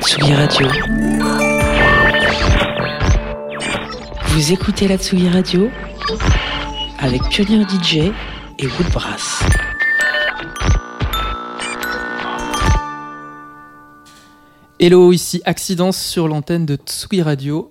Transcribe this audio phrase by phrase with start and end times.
[0.00, 0.66] Tsugi Radio.
[4.26, 5.70] Vous écoutez la Tsugi Radio
[6.98, 8.10] avec Pionnier DJ
[8.58, 9.44] et Woodbrass.
[14.80, 17.70] Hello, ici Accidence sur l'antenne de Tsugi Radio.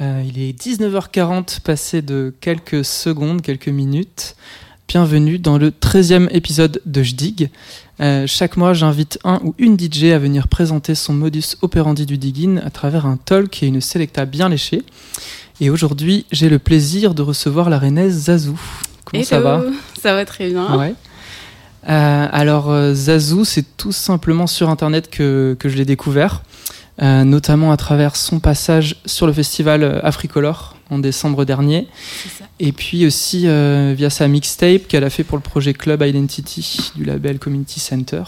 [0.00, 4.34] Euh, il est 19h40, passé de quelques secondes, quelques minutes.
[4.88, 7.50] Bienvenue dans le 13e épisode de Jdig.
[8.02, 12.18] Euh, chaque mois, j'invite un ou une DJ à venir présenter son modus operandi du
[12.18, 14.82] digging à travers un talk et une selecta bien léchée.
[15.60, 18.60] Et aujourd'hui, j'ai le plaisir de recevoir la rennaise Zazou.
[19.04, 19.62] Comment ça va
[20.00, 20.76] Ça va très bien.
[20.76, 20.94] Ouais.
[21.88, 26.42] Euh, alors euh, Zazou, c'est tout simplement sur Internet que, que je l'ai découvert,
[27.02, 31.88] euh, notamment à travers son passage sur le festival Africolor en décembre dernier,
[32.38, 32.44] ça.
[32.60, 36.92] et puis aussi euh, via sa mixtape qu'elle a fait pour le projet Club Identity
[36.94, 38.22] du label Community Center.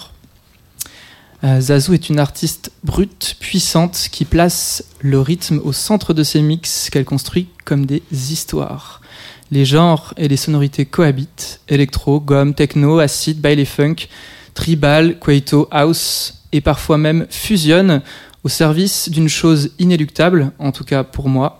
[1.44, 6.40] Euh, Zazou est une artiste brute, puissante, qui place le rythme au centre de ses
[6.40, 9.02] mix qu'elle construit comme des histoires.
[9.50, 11.60] Les genres et les sonorités cohabitent.
[11.68, 14.08] Électro, gomme, techno, acid, baile funk,
[14.54, 18.00] tribal, kwaito, house et parfois même fusionnent
[18.42, 21.58] au service d'une chose inéluctable, en tout cas pour moi.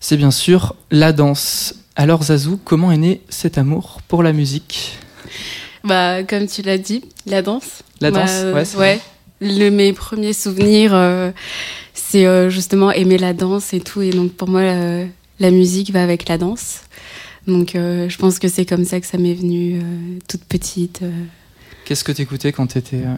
[0.00, 1.74] C'est bien sûr la danse.
[1.96, 4.98] Alors Zazou, comment est né cet amour pour la musique?
[5.84, 7.82] Bah, comme tu l'as dit, la danse.
[8.00, 9.00] La Bah, danse, ouais, c'est ouais.
[9.40, 11.30] Le, mes premiers souvenirs, euh,
[11.94, 14.02] c'est euh, justement aimer la danse et tout.
[14.02, 15.06] Et donc, pour moi, euh,
[15.40, 16.80] la musique va avec la danse.
[17.46, 19.80] Donc, euh, je pense que c'est comme ça que ça m'est venu
[20.28, 21.00] toute petite.
[21.84, 23.14] Qu'est-ce que t'écoutais quand t'étais euh,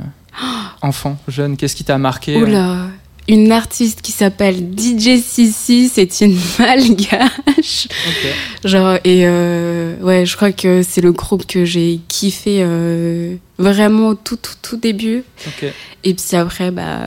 [0.83, 1.57] enfant, jeune?
[1.57, 2.89] Qu'est-ce qui t'a marqué Oula,
[3.29, 7.87] une artiste qui s'appelle DJ Sissi, c'est une malgache.
[7.87, 8.35] Ok.
[8.65, 14.09] Genre, et euh, ouais, je crois que c'est le groupe que j'ai kiffé euh, vraiment
[14.09, 15.23] au tout, tout, tout début.
[15.47, 15.67] Ok.
[16.05, 17.07] Et puis après, bah,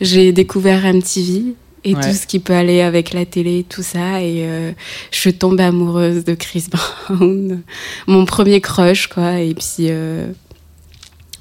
[0.00, 2.00] j'ai découvert MTV et Ouais.
[2.00, 4.22] tout ce qui peut aller avec la télé, tout ça.
[4.22, 4.70] Et euh,
[5.10, 7.60] je suis tombée amoureuse de Chris Brown,
[8.06, 9.40] mon premier crush, quoi.
[9.40, 10.26] Et puis euh,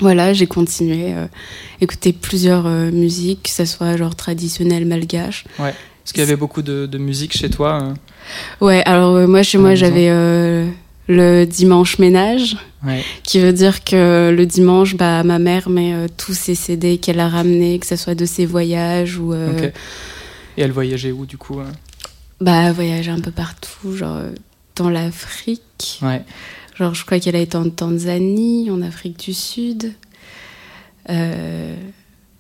[0.01, 1.29] voilà, j'ai continué à
[1.79, 5.45] écouter plusieurs euh, musiques, que ce soit genre traditionnelle malgache.
[5.57, 5.73] Parce
[6.13, 7.81] qu'il y avait beaucoup de, de musique chez toi.
[7.84, 8.66] euh.
[8.66, 10.67] Ouais, alors euh, moi, chez moi, j'avais euh,
[11.07, 12.57] le dimanche ménage.
[12.84, 13.03] Ouais.
[13.22, 17.19] qui veut dire que le dimanche, bah, ma mère met euh, tous ses CD qu'elle
[17.19, 19.72] a ramenés, que ce soit de ses voyages ou euh, Ok.
[20.57, 21.66] Et elle voyageait où du coup euh?
[22.40, 24.31] Bah, voyager un peu partout, genre euh,
[24.75, 26.00] dans l'Afrique.
[26.01, 26.23] Ouais.
[26.81, 29.94] Genre, je crois qu'elle a été en Tanzanie, en Afrique du Sud.
[31.12, 31.75] Euh,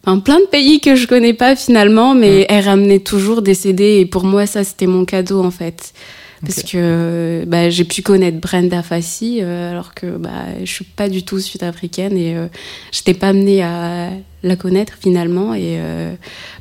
[0.03, 3.99] enfin, plein de pays que je connais pas finalement, mais elle ramenait toujours des CD
[3.99, 5.93] et pour moi, ça, c'était mon cadeau en fait.
[6.41, 11.07] Parce que bah, j'ai pu connaître Brenda Fassi, euh, alors que bah, je suis pas
[11.07, 12.47] du tout sud-africaine et euh,
[12.91, 14.09] j'étais pas amenée à
[14.41, 15.53] la connaître finalement.
[15.53, 16.15] Et euh,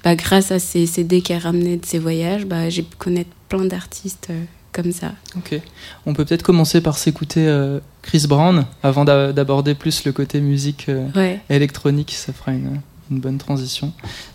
[0.05, 3.65] bah, grâce à ces CD qu'elle ramenait de ses voyages, bah, j'ai pu connaître plein
[3.65, 5.13] d'artistes euh, comme ça.
[5.37, 5.61] Ok.
[6.07, 10.41] On peut peut-être commencer par s'écouter euh, Chris Brown avant d'a- d'aborder plus le côté
[10.41, 11.41] musique euh, Ouais.
[11.51, 12.13] électronique.
[12.17, 13.93] Ça fera une, une bonne transition.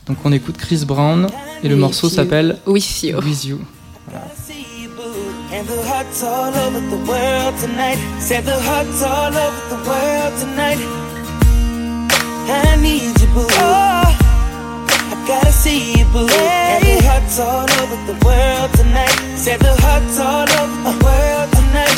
[0.07, 1.27] Donc on écoute Chris Brown
[1.63, 2.13] et le With morceau You.
[2.15, 3.17] s'appelle With You.
[3.17, 3.59] With You.
[4.35, 5.01] see you, boo.
[5.53, 7.97] And the hearts all over the world tonight.
[8.19, 10.79] Said the hearts all over the world tonight.
[12.47, 13.84] I need you, boo.
[15.27, 16.27] Gotta see you, boo.
[16.29, 19.09] And the hearts all over the world tonight.
[19.35, 21.97] Said the hearts all over the world tonight.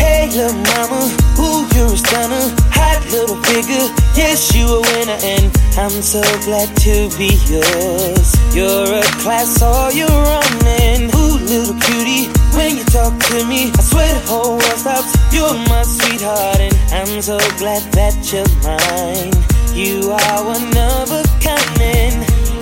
[0.00, 1.12] Hey, little mama,
[1.44, 2.48] ooh, you're a stunner.
[2.72, 3.84] Hot little figure,
[4.16, 5.18] yes, you a winner.
[5.20, 8.32] And I'm so glad to be yours.
[8.56, 10.56] You're a class all your own.
[10.64, 15.12] And ooh, little cutie, when you talk to me, I swear the whole world stops.
[15.36, 19.36] You're my sweetheart, and I'm so glad that you're mine.
[19.76, 21.23] You are one of a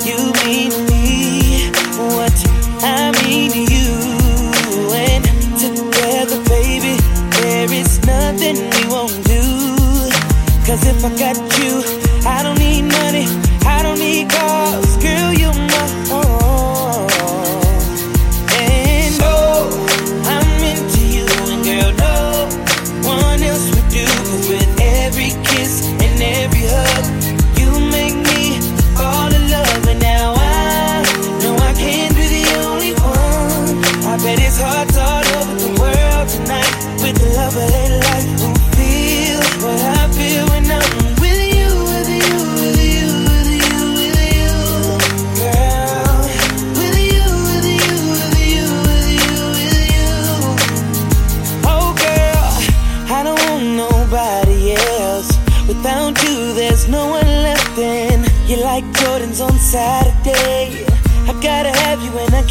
[0.04, 1.70] you mean me
[2.14, 2.34] what
[2.82, 3.90] I mean to you.
[4.94, 5.24] And
[5.58, 6.96] together, baby,
[7.40, 9.42] there is nothing we won't do.
[10.66, 11.91] Cause if I got you,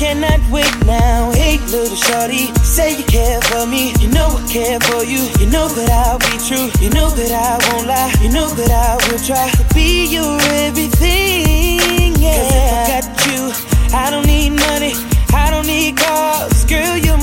[0.01, 1.31] cannot wait now.
[1.31, 3.94] Hey, little shorty, say you care for me.
[4.01, 5.21] You know I care for you.
[5.39, 6.69] You know that I'll be true.
[6.81, 8.12] You know that I won't lie.
[8.19, 12.18] You know that I will try to be your everything.
[12.18, 12.33] Yeah.
[12.33, 13.42] Cause if I got you,
[13.94, 14.94] I don't need money.
[15.33, 16.65] I don't need cars.
[16.65, 17.21] Girl, you're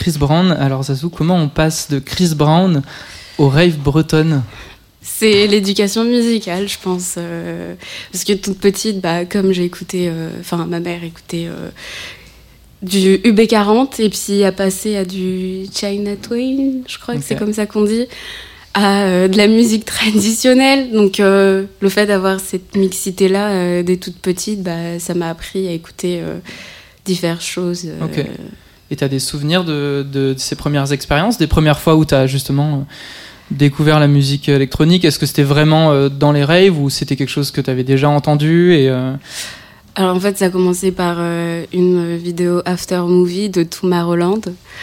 [0.00, 0.50] Chris Brown.
[0.52, 2.82] Alors Zazou, comment on passe de Chris Brown
[3.36, 4.42] au rave bretonne
[5.02, 7.16] C'est l'éducation musicale, je pense.
[7.18, 7.74] euh,
[8.10, 11.68] parce que toute petite, bah, comme j'ai écouté, euh, enfin, ma mère écoutait euh,
[12.80, 17.52] du UB40 et puis a passé à du China Twain, je crois que c'est comme
[17.52, 18.06] ça qu'on dit,
[18.72, 20.92] à de la musique traditionnelle.
[20.92, 26.22] Donc, le fait d'avoir cette mixité-là dès toute petite, bah, ça m'a appris à écouter
[27.04, 27.86] diverses choses.
[28.90, 32.04] Et tu as des souvenirs de, de- de ces premières expériences, des premières fois où
[32.04, 32.78] tu as justement euh,
[33.50, 35.04] découvert la musique électronique?
[35.04, 37.84] Est-ce que c'était vraiment euh, dans les raves ou c'était quelque chose que tu avais
[37.84, 39.12] déjà entendu et, euh,
[39.94, 44.40] Alors en fait, ça a commencé par euh, une vidéo after movie de Tomorrowland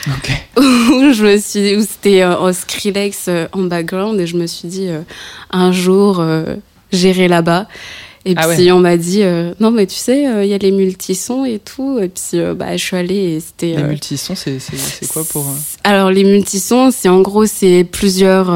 [0.08, 0.32] Ok.
[0.58, 4.68] où je me suis, où c'était euh, en Skrillex en background et je me suis
[4.70, 4.88] dit
[5.52, 6.24] un jour
[6.94, 7.68] j'irai là-bas.
[8.30, 8.72] Et Ah puis ouais.
[8.72, 11.60] on m'a dit euh, non mais tu sais euh, il y a les multisons et
[11.60, 14.60] tout et puis euh, bah je suis allée et c'était Les multisons, c'est
[15.14, 15.46] quoi pour.
[15.86, 18.48] alors les multisons, c'est en gros c'est plusieurs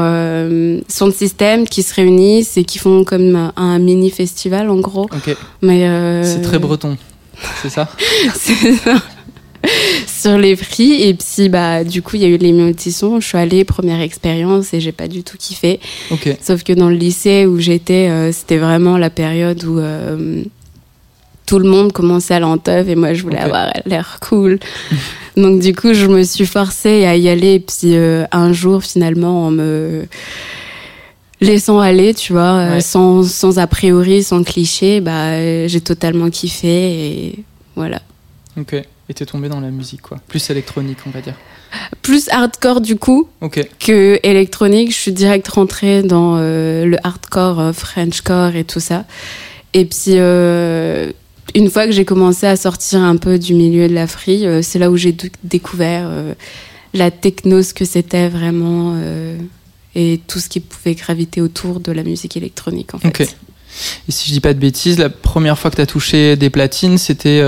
[0.88, 4.76] sons de système qui se réunissent et qui font comme un, un mini festival en
[4.80, 5.04] gros.
[5.04, 6.96] Ok, Mais c'est très breton,
[7.62, 7.88] c'est ça?
[8.34, 8.94] C'est ça.
[10.06, 13.20] sur les prix et puis bah du coup il y a eu les multisons.
[13.20, 15.80] Je suis allée première expérience et j'ai pas du tout kiffé.
[16.10, 16.36] Ok.
[16.40, 20.42] Sauf que dans le lycée où j'étais, euh, c'était vraiment la période où euh,
[21.46, 23.44] tout le monde commençait à l'enteuf et moi je voulais Ok.
[23.44, 24.58] avoir l'air cool.
[25.36, 28.82] Donc du coup je me suis forcée à y aller et puis euh, un jour
[28.82, 30.06] finalement en me
[31.40, 32.80] laissant aller, tu vois, euh, Ouais.
[32.80, 38.00] sans, sans a priori, sans cliché, bah j'ai totalement kiffé et voilà.
[38.60, 38.76] Ok.
[39.12, 40.16] Et t'es tombé dans la musique, quoi.
[40.26, 41.34] Plus électronique, on va dire.
[42.00, 43.28] Plus hardcore du coup
[43.78, 49.04] que électronique, je suis direct rentrée dans euh, le hardcore, euh, Frenchcore et tout ça.
[49.74, 51.12] Et puis, euh,
[51.54, 54.62] une fois que j'ai commencé à sortir un peu du milieu de la free, euh,
[54.62, 55.14] c'est là où j'ai
[55.44, 56.10] découvert
[56.94, 58.98] la techno, ce que c'était vraiment,
[59.94, 63.08] et tout ce qui pouvait graviter autour de la musique électronique, en fait.
[63.08, 63.20] Ok.
[64.08, 66.48] Et si je dis pas de bêtises, la première fois que tu as touché des
[66.48, 67.42] platines, c'était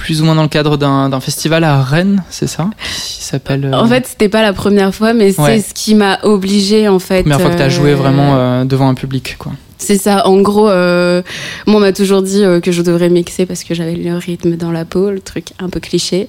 [0.00, 3.66] plus ou moins dans le cadre d'un festival à Rennes, c'est ça Qui s'appelle.
[3.66, 6.98] euh, En fait, c'était pas la première fois, mais c'est ce qui m'a obligée, en
[6.98, 7.20] fait.
[7.22, 9.52] première fois que tu as euh, joué vraiment euh, devant un public, quoi.
[9.82, 11.22] C'est ça, en gros, euh,
[11.66, 14.56] moi on m'a toujours dit euh, que je devrais mixer parce que j'avais le rythme
[14.56, 16.28] dans la peau, le truc un peu cliché.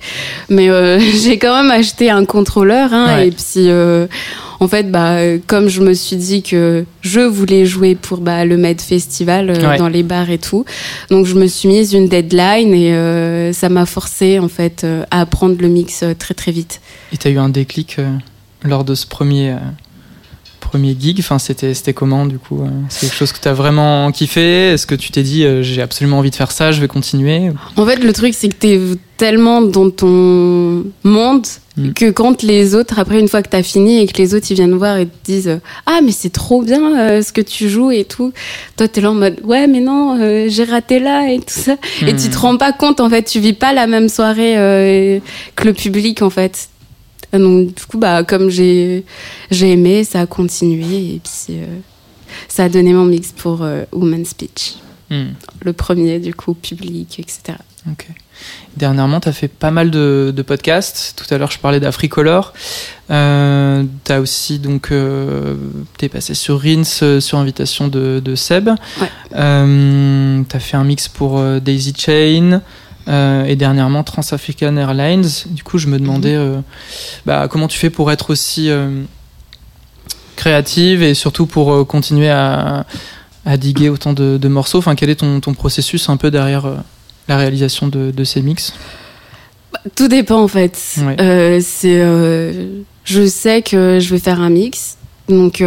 [0.50, 3.28] Mais euh, j'ai quand même acheté un contrôleur, hein, Ouais.
[3.28, 3.70] et puis
[4.62, 5.18] en fait, bah,
[5.48, 9.78] comme je me suis dit que je voulais jouer pour bah, le Med Festival Ouais.
[9.78, 10.64] dans les bars et tout,
[11.10, 15.58] donc je me suis mise une deadline et ça m'a forcé en fait à apprendre
[15.60, 16.80] le mix très très vite.
[17.12, 17.98] Et t'as eu un déclic
[18.64, 19.56] lors de ce premier,
[20.62, 24.70] premier gig enfin, C'était comment du coup euh, C'est quelque chose que t'as vraiment kiffé?
[24.70, 27.50] Est-ce que tu t'es dit euh, j'ai absolument envie de faire ça, je vais continuer?
[27.76, 28.80] En fait, le truc, c'est que t'es
[29.18, 31.46] tellement dans ton monde
[31.78, 31.94] Mm.
[31.94, 34.56] que quand les autres, après une fois que t'as fini et que les autres ils
[34.56, 37.70] viennent voir et te disent euh, ah mais c'est trop bien euh, ce que tu
[37.70, 38.34] joues et tout,
[38.76, 41.78] toi t'es là en mode ouais mais non euh, j'ai raté là et tout ça
[42.06, 45.22] et tu te rends pas compte en fait, tu vis pas la même soirée
[45.56, 46.68] que le public en fait.
[47.34, 49.06] Donc du coup bah comme j'ai
[49.50, 51.66] j'ai aimé, ça a continué et puis euh,
[52.48, 54.76] ça a donné mon mix pour euh, Woman's Speech,
[55.10, 57.58] Hmm, le premier du coup public etc.
[57.90, 58.08] ok.
[58.78, 61.14] Dernièrement, tu as fait pas mal de, de podcasts.
[61.18, 62.54] Tout à l'heure, je parlais d'Africolor.
[63.10, 65.56] Euh, tu as aussi, donc, euh,
[65.98, 68.70] tu es passé sur Rins euh, sur invitation de, de Seb.
[68.70, 69.10] Ouais.
[69.32, 72.62] Tu as fait un mix pour Daisy Chain.
[73.08, 75.28] Euh, et dernièrement Transafrican Airlines.
[75.48, 76.60] Du coup, je me demandais euh,
[77.26, 79.04] bah, comment tu fais pour être aussi euh,
[80.36, 82.86] créative et surtout pour continuer à,
[83.46, 84.80] à diguer autant de, de morceaux.
[84.80, 86.66] Enfin, quel est ton, ton processus un peu derrière
[87.28, 88.74] la réalisation de, de ces mix?
[89.96, 90.78] Tout dépend en fait.
[91.00, 91.60] Ouais.
[91.62, 92.02] C'est,
[93.04, 94.98] je sais que je vais faire un mix,
[95.30, 95.64] donc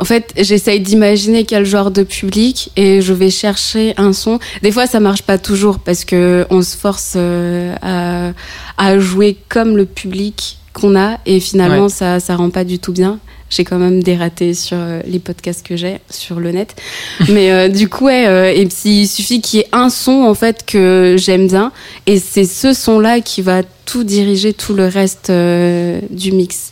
[0.00, 4.38] en fait j'essaye d'imaginer quel genre de public et je vais chercher un son.
[4.62, 8.32] Des fois ça marche pas toujours parce que on se force euh, à,
[8.78, 11.88] à jouer comme le public qu'on a et finalement Ouais.
[12.00, 13.18] ça ça rend pas du tout bien.
[13.52, 16.76] J'ai quand même des ratés sur euh, les podcasts que j'ai sur le net.
[17.28, 20.22] Mais euh, du coup, ouais, euh, et puis il suffit qu'il y ait un son
[20.22, 21.72] en fait que j'aime bien,
[22.06, 26.70] et c'est ce son-là qui va tout diriger tout le reste euh, du mix.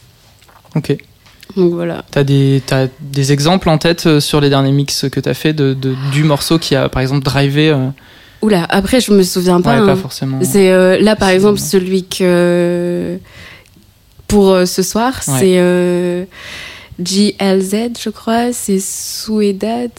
[0.77, 0.97] Ok.
[1.57, 2.05] Donc voilà.
[2.11, 5.53] T'as des, t'as des exemples en tête euh, sur les derniers mix que t'as fait
[5.53, 7.89] de, de- du morceau qui a par exemple drivé euh,
[8.43, 9.77] Oula, après je me souviens pas.
[9.77, 9.87] ouais, hein.
[9.87, 10.39] pas forcément.
[10.43, 13.19] C'est euh, là par exemple celui que
[14.29, 15.39] pour euh, ce soir, Ouais.
[15.41, 16.29] c'est
[17.03, 19.91] GLZ, je crois, c'est Suedad.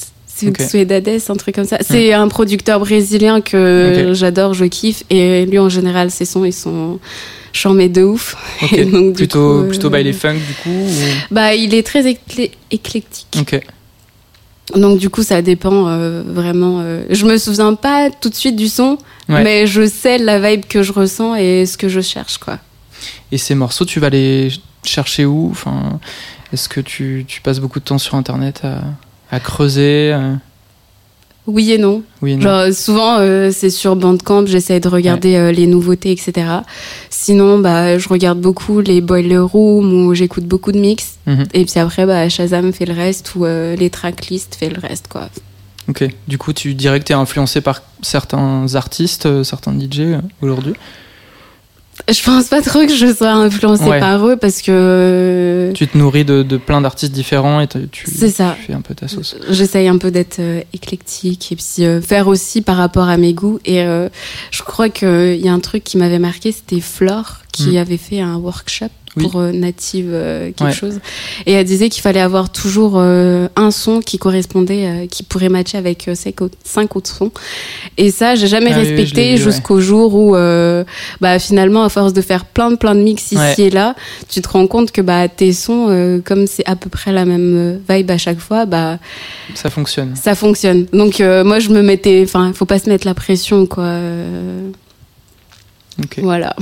[0.70, 1.78] Suedades, un truc comme ça.
[1.82, 5.04] C'est un producteur brésilien que j'adore, je kiffe.
[5.10, 7.00] Et lui, en général, ses sons, ils sont
[7.54, 8.36] charmés de ouf.
[8.64, 8.74] Ok.
[8.74, 10.90] Et donc, plutôt, coup, euh, plutôt by les funk du coup ou-
[11.32, 13.28] Bah, il est très éclé- éclectique.
[13.40, 13.60] Ok.
[14.76, 16.82] Donc, du coup, ça dépend euh, vraiment.
[16.82, 19.44] euh, Je me souviens pas tout de suite du son, Ouais.
[19.44, 22.60] mais je sais la vibe que je ressens et ce que je cherche, quoi.
[23.32, 24.52] Et ces morceaux, tu vas les
[24.84, 25.50] chercher où?
[25.52, 26.00] Enfin,
[26.54, 28.82] Est-ce que tu, tu passes beaucoup de temps sur internet à,
[29.32, 30.34] à creuser euh,
[31.48, 32.04] Oui et non.
[32.22, 32.42] Oui et non.
[32.42, 36.48] Genre, souvent, euh, c'est sur Bandcamp, j'essaie de regarder euh, les nouveautés, etc.
[37.10, 41.18] Sinon, bah, je regarde beaucoup les Boiler Room où j'écoute beaucoup de mix.
[41.28, 41.46] Mhm.
[41.54, 45.08] Et puis après, bah, Shazam fait le reste ou euh, les tracklists fait le reste,
[45.08, 45.30] quoi.
[45.88, 46.08] Ok.
[46.28, 50.74] Du coup, tu dirais que tu es influencé par certains artistes, certains DJ aujourd'hui?
[52.08, 54.00] Je pense pas trop que je sois influencée Ouais.
[54.00, 57.80] par eux parce que Tu te nourris de, de plein d'artistes différents et tu,
[58.30, 58.56] ça.
[58.60, 59.36] tu fais un peu ta sauce.
[59.50, 63.34] j'essaye un peu d'être euh, éclectique et puis euh, faire aussi par rapport à mes
[63.34, 63.60] goûts.
[63.66, 64.10] Et euh,
[64.52, 67.78] je crois qu'il y a un truc qui m'avait marqué, c'était Flore qui Mm.
[67.78, 68.88] avait fait un workshop.
[69.18, 70.72] Pour euh, Native euh, quelque Ouais.
[70.74, 71.00] chose.
[71.46, 75.78] Et elle disait qu'il fallait avoir toujours euh, un son qui correspondait, qui pourrait matcher
[75.78, 77.32] avec cinq autres- sons.
[77.98, 79.38] Et ça, j'ai jamais Ah oui, respecté ouais.
[79.38, 80.84] jusqu'au jour où, euh,
[81.22, 83.56] bah, finalement, à force de faire plein de plein de mix ici Ouais.
[83.58, 83.96] et là,
[84.30, 87.26] tu te rends compte que bah, tes sons, euh, comme c'est à peu près la
[87.26, 89.00] même vibe à chaque fois, bah,
[89.56, 90.16] Ça fonctionne.
[90.16, 90.86] ça fonctionne.
[90.94, 93.90] Donc euh, moi, je me mettais, enfin, faut pas se mettre la pression, quoi.
[96.18, 96.56] Voilà.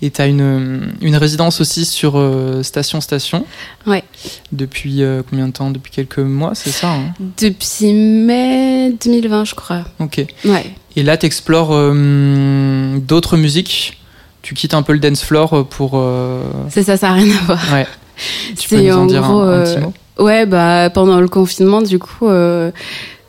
[0.00, 3.44] Et tu as une, une résidence aussi sur euh, Station Station.
[3.86, 4.04] Ouais.
[4.52, 5.70] Depuis euh, combien de temps?
[5.70, 7.14] Depuis quelques mois, c'est ça hein?
[7.40, 9.82] Depuis mai 2020, je crois.
[9.98, 10.24] Ok.
[10.44, 10.66] Ouais.
[10.94, 11.70] Et là, tu explores
[13.00, 13.98] d'autres musiques.
[14.42, 15.92] Tu quittes un peu le dance floor pour.
[15.94, 17.60] euh, C'est ça, ça n'a rien à voir.
[17.72, 17.86] Ouais.
[18.56, 19.94] Tu peux nous en en dire un- gros, un, petit euh, mot?
[20.18, 22.70] Ouais, bah pendant le confinement, du coup, euh,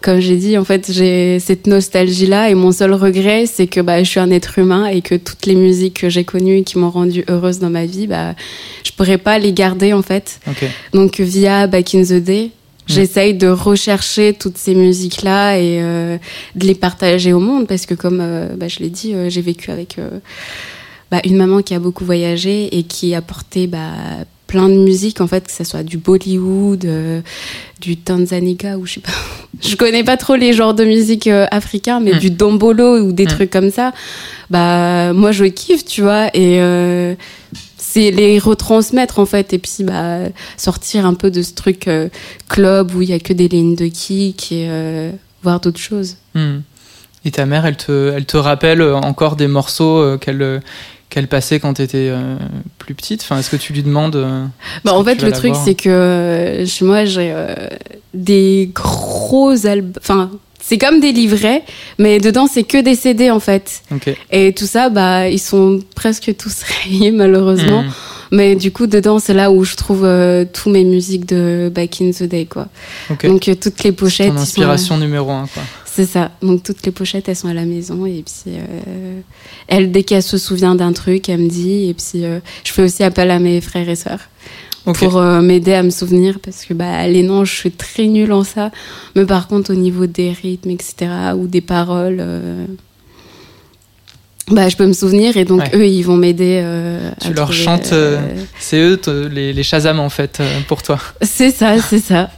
[0.01, 4.01] comme j'ai dit, en fait, j'ai cette nostalgie-là et mon seul regret, c'est que bah,
[4.01, 6.77] je suis un être humain et que toutes les musiques que j'ai connues et qui
[6.77, 8.33] m'ont rendue heureuse dans ma vie, bah,
[8.83, 10.39] je pourrais pas les garder en fait.
[10.93, 12.51] Donc via Back in the Day,
[12.87, 16.17] j'essaye de rechercher toutes ces musiques-là et euh,
[16.55, 19.41] de les partager au monde parce que comme euh, bah, je l'ai dit, euh, j'ai
[19.41, 19.97] vécu avec
[21.11, 23.91] bah, une maman qui a beaucoup voyagé et qui a porté bah,
[24.49, 27.21] plein de musique en fait, que ce soit du Bollywood, euh,
[27.79, 29.11] du Tanzania ou je sais pas.
[29.61, 32.19] Je connais pas trop les genres de musique euh, africains, mais Mm.
[32.19, 33.27] du dombolo ou des Mm.
[33.27, 33.93] trucs comme ça.
[34.49, 37.13] Bah moi je kiffe, tu vois, et euh,
[37.77, 40.19] c'est les retransmettre en fait, et puis bah
[40.57, 41.87] sortir un peu de ce truc
[42.47, 44.67] club où il y a que des lignes de kick et
[45.43, 46.17] voir d'autres choses.
[46.35, 46.59] Hmm.
[47.25, 50.61] Et ta mère, elle te, elle te rappelle encore des morceaux qu'elle
[51.09, 52.11] qu'elle passait quand tu étais
[52.77, 53.21] plus petite?
[53.23, 54.45] Enfin, Est-ce que tu lui demandes euh,
[54.83, 57.53] Bah, en fait, le truc, c'est que euh, chez moi, j'ai euh,
[58.13, 59.93] des gros albums.
[59.99, 61.63] Enfin, c'est comme des livrets,
[61.97, 63.81] mais dedans, c'est que des CD, en fait.
[64.31, 67.83] Et tout ça, bah, ils sont presque tous rayés, malheureusement.
[67.83, 67.91] Hmm.
[68.31, 71.99] Mais du coup, dedans, c'est là où je trouve euh, tous mes musiques de Back
[72.01, 72.67] in the Day, quoi.
[73.23, 74.33] Donc, euh, toutes les pochettes.
[74.33, 75.63] Sont- inspiration numéro un, quoi.
[75.99, 76.31] C'est ça.
[76.41, 78.05] Donc, toutes les pochettes, elles sont à la maison.
[78.05, 79.19] Et puis, euh,
[79.67, 81.89] elle, dès qu'elle se souvient d'un truc, elle me dit.
[81.89, 84.21] Et puis, euh, je fais aussi appel à mes frères et sœurs
[84.93, 88.31] pour euh, m'aider à me souvenir parce que bah les noms je suis très nulle
[88.31, 88.71] en ça
[89.15, 92.23] mais par contre au niveau des rythmes etc ou des paroles
[94.49, 95.71] bah je peux me souvenir et donc Ouais.
[95.75, 96.63] eux ils vont m'aider
[97.21, 97.93] Tu leur trouver, chantes,
[98.57, 98.99] C'est eux,
[99.31, 100.97] les, les Shazam, en fait, pour toi.
[101.21, 102.31] c'est ça c'est ça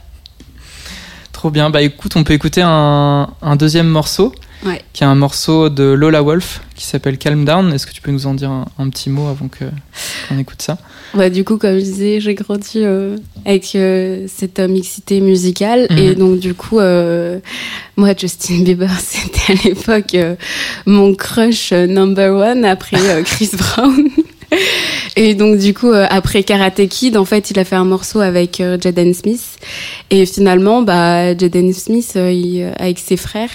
[1.42, 1.70] Trop bien.
[1.70, 4.32] Bah écoute, on peut écouter un, un deuxième morceau,
[4.64, 4.80] Ouais.
[4.92, 7.72] qui est un morceau de Lola Wolf, qui s'appelle Calm Down.
[7.72, 10.78] Est-ce que tu peux nous en dire un, un petit mot avant qu'on écoute ça?
[11.14, 15.88] Bah du coup comme je disais j'ai grandi euh, avec euh, cette euh, mixité musicale
[15.90, 15.98] Mhm.
[15.98, 17.40] et donc du coup euh,
[17.96, 20.16] moi Justin Bieber c'était à l'époque
[20.86, 24.08] mon crush number one après Chris Brown
[25.16, 28.20] Et donc du coup euh, après Karate Kid en fait il a fait un morceau
[28.20, 29.58] avec euh, Jaden Smith.
[30.10, 33.50] Et finalement bah Jaden Smith euh, il- avec ses frères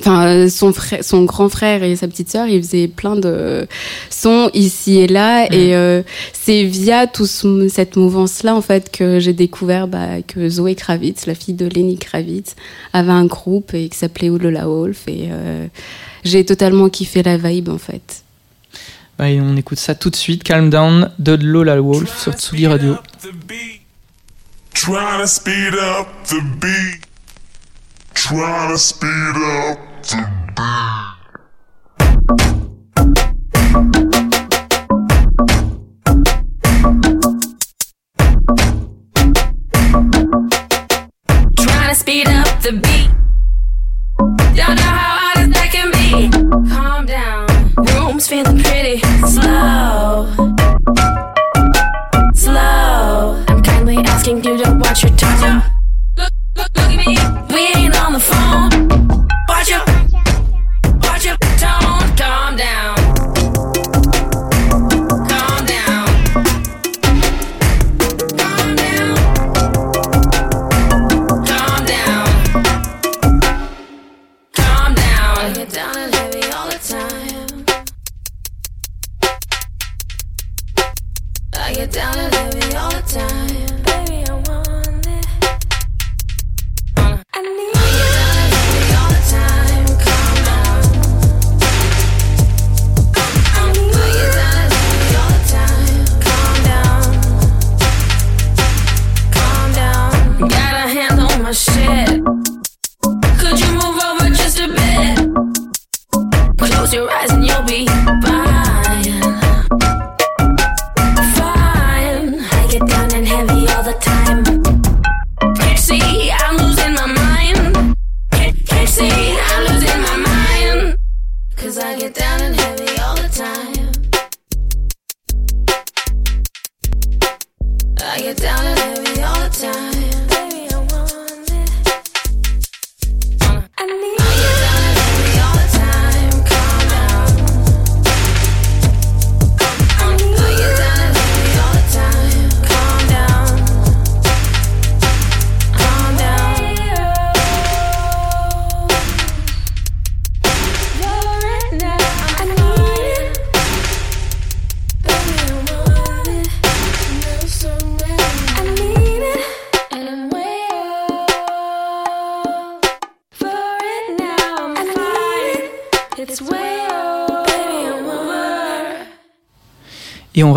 [0.00, 3.66] enfin euh, son frère son grand frère et sa petite sœur ils faisaient plein de
[4.10, 5.46] sons ici et là.
[5.52, 7.28] Et euh, c'est via toute
[7.68, 11.66] cette mouvance là en fait que j'ai découvert bah, que Zoé Kravitz la fille de
[11.66, 12.54] Lenny Kravitz
[12.92, 15.02] avait un groupe et qui s'appelait Lola Wolf.
[15.08, 15.66] Et euh,
[16.24, 18.21] j'ai totalement kiffé la vibe en fait
[19.24, 20.42] Et on écoute ça tout de suite.
[20.42, 22.96] Calm Down de Lola Wolf sur Tsugi Radio.
[24.74, 27.06] Trying to speed up the beat.
[28.14, 30.16] Trying to speed up the
[30.56, 31.12] beat.
[41.56, 43.21] Trying to speed up the beat.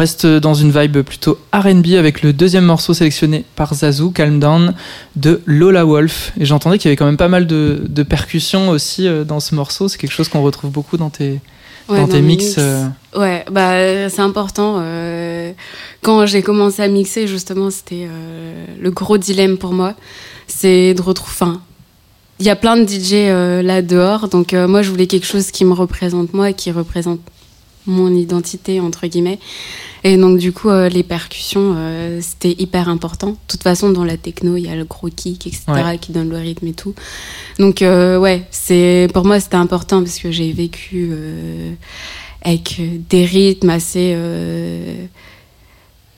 [0.05, 4.75] Reste dans une vibe plutôt RB avec le deuxième morceau sélectionné par Zazu, Calm Down,
[5.15, 6.31] de Lola Wolf.
[6.39, 9.39] Et j'entendais qu'il y avait quand même pas mal de, de percussions aussi euh, dans
[9.39, 9.87] ce morceau.
[9.87, 11.39] C'est quelque chose qu'on retrouve beaucoup dans tes,
[11.89, 12.55] Ouais, dans tes mes mix.
[12.59, 12.85] euh.
[13.15, 15.51] Ouais, bah c'est important euh,
[16.03, 19.95] quand j'ai commencé à mixer, justement, c'était euh, le gros dilemme pour moi.
[20.45, 21.31] C'est de retrouver.
[21.33, 21.61] Enfin,
[22.37, 23.31] il y a plein de DJ
[23.65, 27.21] là dehors, donc moi, je voulais quelque chose qui me représente moi, qui représente
[27.87, 29.39] mon identité, entre guillemets.
[30.03, 33.31] Et donc, du coup, euh, les percussions, euh, c'était hyper important.
[33.31, 35.97] De toute façon, dans la techno, il y a le gros kick, etc., Ouais.
[35.97, 36.93] qui donne le rythme et tout.
[37.59, 41.73] Donc, euh, ouais, c'est pour moi, c'était important parce que j'ai vécu euh,
[42.43, 44.15] avec des rythmes assez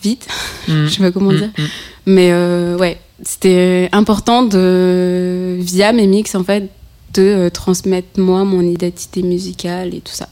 [0.03, 0.27] vite.
[0.67, 0.85] Mm.
[0.85, 1.49] Je sais pas comment Mm, dire.
[1.57, 1.63] mm.
[2.07, 6.69] Mais euh, ouais, c'était important de, via mes mix, en fait,
[7.13, 10.29] de transmettre moi mon identité musicale et tout ça.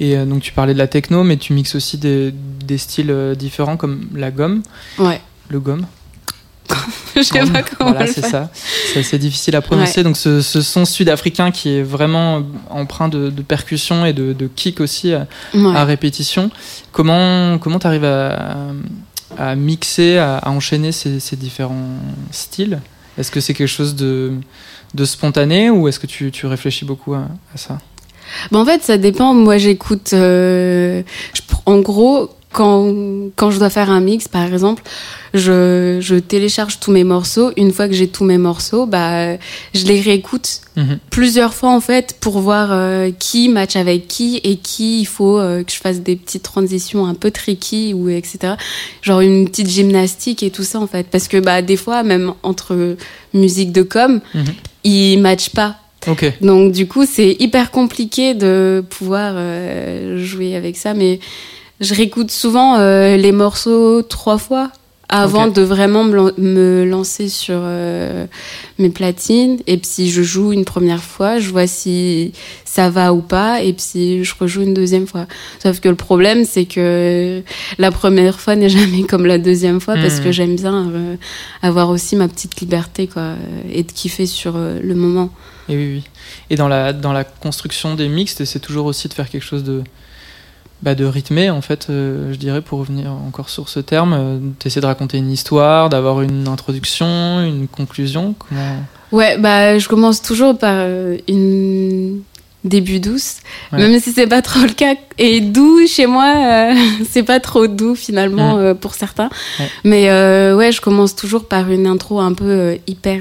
[0.00, 2.32] Et euh, donc tu parlais de la techno, mais tu mixes aussi des,
[2.64, 4.62] des styles euh, différents comme la gomme,
[4.98, 5.20] Ouais.
[5.48, 5.86] le gomme.
[7.16, 8.50] Je sais Gomme, pas comment Voilà, c'est ça.
[8.92, 10.02] C'est assez difficile à prononcer.
[10.02, 14.46] Donc ce, ce son sud-africain qui est vraiment empreint de, de percussion et de, de
[14.48, 15.20] kick aussi euh,
[15.54, 15.74] Ouais.
[15.74, 16.50] à répétition.
[16.92, 18.66] Comment comment t'arrives à,
[19.38, 21.96] à mixer, à, à enchaîner ces, ces différents
[22.30, 22.80] styles?
[23.16, 24.34] Est-ce que c'est quelque chose de,
[24.94, 27.78] de spontané ou est-ce que tu, tu réfléchis beaucoup à, à ça?
[28.50, 29.34] Bah, en fait, ça dépend.
[29.34, 30.10] Moi, j'écoute.
[30.12, 31.02] euh,
[31.66, 32.94] en gros, quand,
[33.36, 34.82] quand je dois faire un mix, par exemple,
[35.34, 37.50] je, je télécharge tous mes morceaux.
[37.58, 39.34] Une fois que j'ai tous mes morceaux, bah,
[39.74, 40.98] je les réécoute Mhm.
[41.10, 45.36] plusieurs fois, en fait, pour voir euh, qui match avec qui et qui il faut
[45.38, 48.54] euh, que je fasse des petites transitions un peu tricky ou etc.
[49.02, 51.08] Genre une petite gymnastique et tout ça, en fait.
[51.10, 52.96] Parce que, bah, des fois, même entre
[53.34, 54.44] musique de com, Mhm.
[54.84, 55.76] ils matchent pas.
[56.40, 61.18] Donc du coup, c'est hyper compliqué de pouvoir euh, jouer avec ça, mais
[61.80, 64.70] je réécoute souvent euh, les morceaux trois fois
[65.10, 68.26] avant de vraiment me, lan- me lancer sur euh,
[68.78, 69.56] mes platines.
[69.66, 72.32] Et puis si je joue une première fois, je vois si
[72.66, 75.26] ça va ou pas, et puis je rejoue une deuxième fois.
[75.62, 77.42] Sauf que le problème, c'est que
[77.78, 80.92] la première fois n'est jamais comme la deuxième fois, parce que j'aime bien
[81.62, 83.32] avoir aussi ma petite liberté, quoi,
[83.72, 85.30] et de kiffer sur le moment.
[85.68, 86.04] Et oui, oui.
[86.50, 89.64] Et dans la, dans la construction des mixtes, c'est toujours aussi de faire quelque chose
[89.64, 89.82] de,
[90.82, 94.12] bah, de rythmé, en fait, euh, je dirais, pour revenir encore sur ce terme.
[94.12, 98.34] Euh, T'essaies de raconter une histoire, d'avoir une introduction, une conclusion.
[98.38, 98.76] Comment...
[99.10, 102.20] Ouais, bah, je commence toujours par euh, une
[102.64, 103.36] début douce,
[103.72, 103.78] Ouais.
[103.78, 104.94] même si c'est pas trop le cas.
[105.16, 106.74] Et doux chez moi, euh,
[107.10, 109.30] c'est pas trop doux finalement euh, pour certains.
[109.60, 109.68] Ouais.
[109.84, 113.20] Mais euh, ouais, je commence toujours par une intro un peu hyper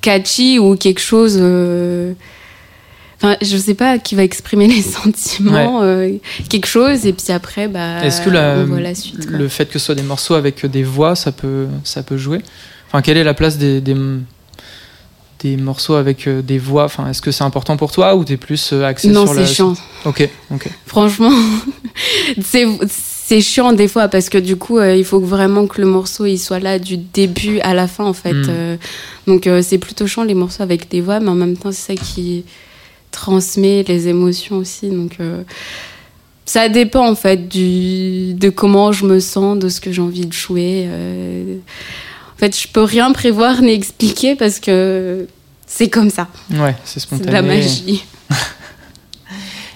[0.00, 1.36] catchy ou quelque chose.
[3.24, 5.82] Enfin, je sais pas qui va exprimer les sentiments,
[6.48, 9.28] quelque chose, et puis après, bah, Est-ce que la- on voit la suite.
[9.28, 9.38] quoi.
[9.38, 12.40] le fait que ce soit des morceaux avec des voix, ça peut, ça peut jouer?
[12.88, 13.94] Enfin, quelle est la place des, des,
[15.42, 18.36] des morceaux avec euh, des voix enfin, Est-ce que c'est important pour toi ou t'es
[18.36, 19.46] plus euh, axé Non, sur la...
[19.46, 19.74] c'est chiant.
[20.04, 20.68] Ok, ok.
[20.86, 21.32] Franchement,
[22.42, 22.66] c'est
[23.32, 26.26] c'est chiant des fois parce que du coup, euh, il faut vraiment que le morceau
[26.26, 28.34] il soit là du début à la fin en fait.
[28.34, 28.46] Mm.
[28.48, 28.76] Euh,
[29.26, 31.96] donc euh, c'est plutôt chiant les morceaux avec des voix, mais en même temps c'est
[31.96, 32.44] ça qui
[33.10, 34.90] transmet les émotions aussi.
[34.90, 35.16] Donc
[36.44, 40.26] ça dépend en fait du de comment je me sens, de ce que j'ai envie
[40.26, 40.88] de jouer.
[42.42, 45.28] En fait, je peux rien prévoir ni expliquer parce que
[45.64, 46.26] c'est comme ça.
[46.50, 47.28] Ouais, c'est C'est spontané.
[47.28, 48.04] de la magie.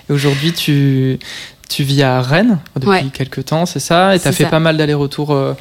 [0.08, 1.20] Et aujourd'hui, tu,
[1.68, 3.04] tu vis à Rennes depuis Ouais.
[3.12, 4.16] quelques temps, c'est ça?
[4.16, 4.50] Et tu as C'est fait ça.
[4.50, 5.54] pas mal d'allers-retours euh,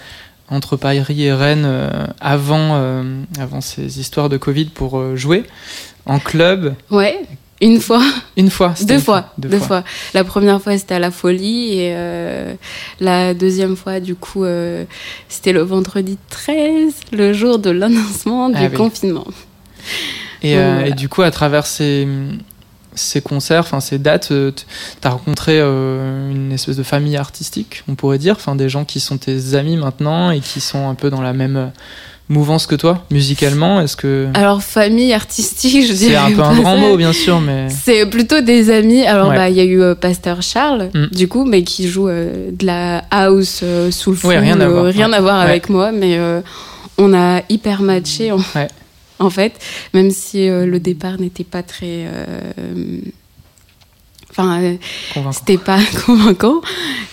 [0.50, 5.44] entre Paris et Rennes euh, avant, euh, avant ces histoires de Covid pour jouer
[6.08, 6.74] en club.
[6.90, 7.20] Ouais,
[7.62, 8.02] une fois.
[8.38, 9.84] Une fois Deux une fois, deux, fois.
[10.14, 12.54] La première fois, c'était à la folie et euh,
[13.00, 14.84] la deuxième fois, du coup, euh,
[15.30, 18.78] c'était le vendredi 13, le jour de l'annoncement du Ah oui.
[18.78, 19.26] confinement.
[20.44, 20.88] Et, euh, Voilà.
[20.88, 22.08] et du coup, à travers ces,
[22.94, 24.64] ces concerts, enfin ces dates, tu
[25.08, 29.18] as rencontré une espèce de famille artistique, on pourrait dire, enfin des gens qui sont
[29.18, 31.72] tes amis maintenant et qui sont un peu dans la même
[32.30, 33.80] mouvance que toi, musicalement.
[33.82, 36.16] Est-ce que Alors, famille artistique, je c'est dirais.
[36.18, 36.80] un peu un grand ça.
[36.82, 39.04] mot, bien sûr, mais C'est plutôt des amis.
[39.06, 39.36] Alors, Ouais.
[39.36, 41.06] bah, il y a eu euh, Pasteur Charles, Mm.
[41.12, 44.28] du coup, mais qui joue euh, de la house euh, sous le fou.
[44.30, 45.16] Ouais, rien à voir, rien ouais.
[45.18, 46.42] à voir avec moi, mais euh,
[46.98, 48.32] on a hyper matché.
[48.32, 48.68] En, Ouais.
[49.20, 49.54] en fait,
[49.94, 52.08] même si euh, le départ n'était pas très.
[52.08, 52.98] euh,
[54.32, 54.76] Enfin, euh,
[55.32, 56.60] c'était pas convaincant.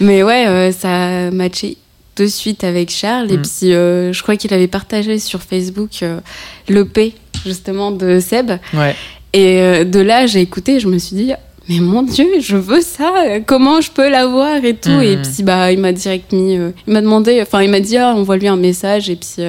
[0.00, 1.76] Mais ouais, euh, ça a matché
[2.16, 3.30] de suite avec Charles.
[3.32, 3.42] Et Mm.
[3.42, 6.20] puis, euh, je crois qu'il avait partagé sur Facebook euh,
[6.68, 8.52] l'EP, justement, de Seb.
[8.74, 8.94] Ouais.
[9.32, 11.32] Et euh, de là, j'ai écouté, je me suis dit,
[11.68, 13.12] mais mon Dieu, je veux ça,
[13.46, 15.00] comment je peux l'avoir et tout.
[15.00, 18.14] Et puis, bah, il m'a direct mis, il m'a demandé, enfin, il m'a dit, ah,
[18.14, 19.08] envoie-lui un message.
[19.08, 19.42] Et puis,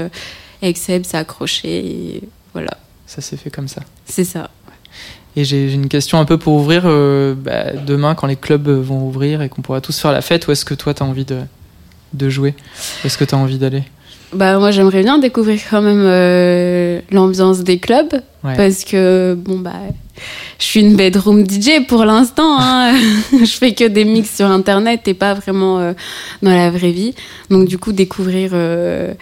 [0.61, 1.67] avec Seb, ça a accroché.
[1.85, 2.21] Et
[2.53, 3.81] voilà, Ça s'est fait comme ça.
[4.05, 4.49] c'est ça.
[5.35, 6.83] Et j'ai une question un peu pour ouvrir.
[6.83, 10.51] bah, demain, quand les clubs vont ouvrir et qu'on pourra tous faire la fête, où
[10.51, 11.39] est-ce que toi, tu as envie de
[12.13, 12.53] de jouer
[13.03, 13.83] est-ce que tu as envie d'aller?
[14.33, 18.57] Bah moi j'aimerais bien découvrir quand même euh, l'ambiance des clubs Ouais.
[18.57, 19.71] parce que bon bah
[20.59, 22.57] je suis une bedroom DJ pour l'instant.
[22.59, 22.93] hein.
[23.31, 25.93] je fais que des mix sur internet et pas vraiment euh,
[26.41, 27.13] dans la vraie vie.
[27.49, 29.13] Donc du coup découvrir euh,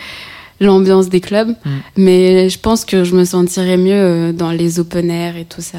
[0.60, 1.49] l'ambiance des clubs.
[1.49, 1.69] Mm.
[1.97, 5.77] Mais je pense que je me sentirais mieux dans les open air et tout ça.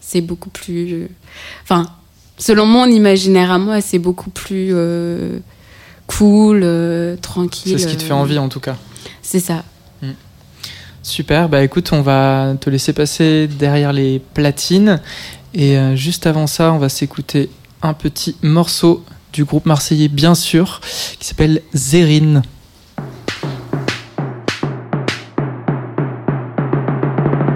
[0.00, 1.08] C'est beaucoup plus.
[1.64, 1.86] Enfin,
[2.38, 4.72] selon mon imaginaire à moi, c'est beaucoup plus
[6.06, 7.78] cool, euh, tranquille.
[7.78, 8.76] C'est ce qui te fait euh, envie en tout cas.
[9.22, 9.64] C'est ça.
[10.02, 10.10] Mm.
[11.02, 15.00] Super, bah écoute, on va te laisser passer derrière les platines.
[15.54, 17.50] Et euh, juste avant ça, on va s'écouter
[17.82, 20.80] un petit morceau du groupe marseillais, bien sûr,
[21.18, 22.42] qui s'appelle Zérine.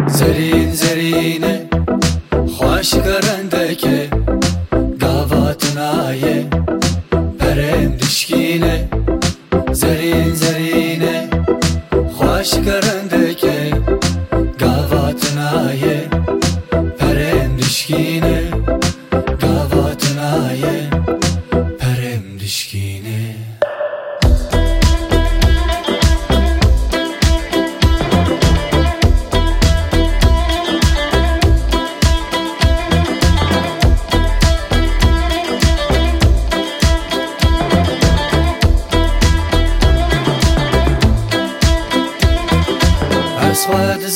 [0.09, 0.60] City.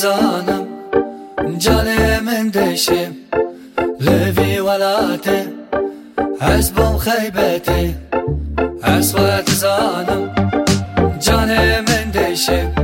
[0.05, 0.67] زانم
[1.57, 1.87] جان
[2.19, 3.11] من دشه
[3.99, 5.47] لوی ولاته
[6.39, 7.95] از بم خیبته
[8.83, 9.15] از
[9.45, 10.35] زانم
[11.19, 12.74] جان من دشه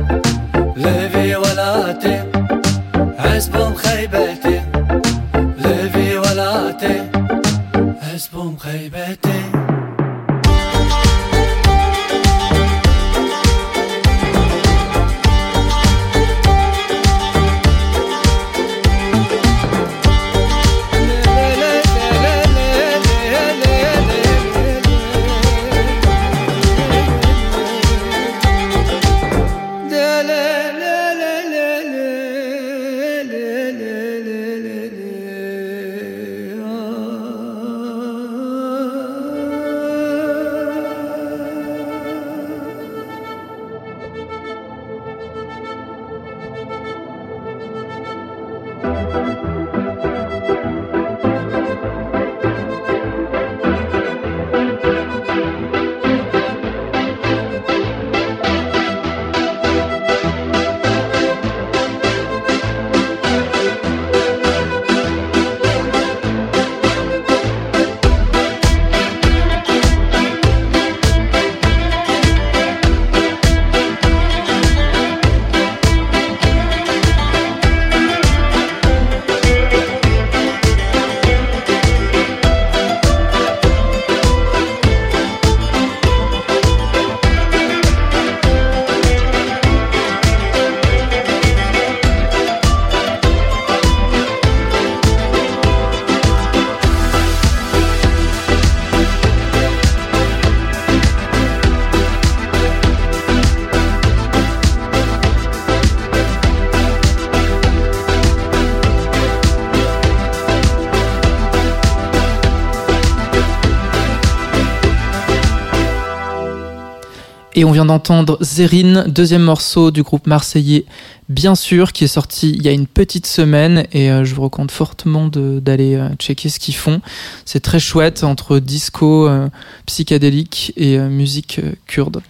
[117.92, 120.86] d'entendre Zérine, deuxième morceau du groupe marseillais,
[121.28, 123.86] bien sûr, qui est sorti il y a une petite semaine.
[123.92, 127.02] Et euh, je vous recommande fortement d'aller euh, checker ce qu'ils font.
[127.44, 129.48] C'est très chouette entre disco, euh,
[129.84, 132.22] psychédélique et musique kurde.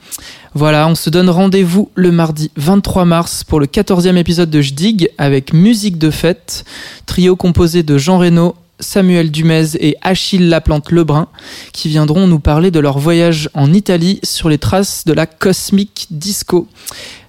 [0.55, 5.11] Voilà, on se donne rendez-vous le mardi 23 mars pour le 14e épisode de Jdig
[5.17, 6.65] avec musique de fête,
[7.07, 11.29] trio composé de Jean Reno, Samuel Dumez et Achille Laplante Lebrun
[11.73, 16.09] qui viendront nous parler de leur voyage en Italie sur les traces de la cosmique
[16.11, 16.69] disco.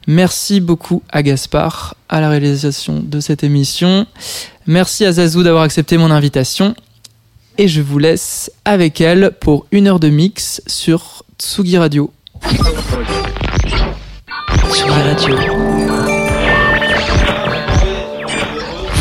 [0.08, 4.06] Merci beaucoup à Gaspard à la réalisation de cette émission.
[4.68, 6.76] Merci à Zazou d'avoir accepté mon invitation.
[7.58, 11.78] Et je vous laisse avec elle pour une heure de mix sur Tsugi.
[11.78, 12.12] Tsugi Radio.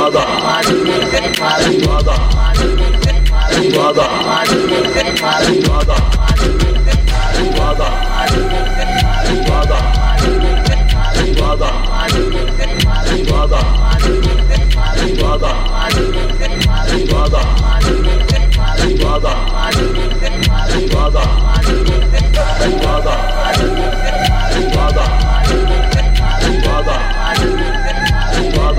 [0.00, 2.16] Mother, mother, mother,
[3.76, 4.20] mother,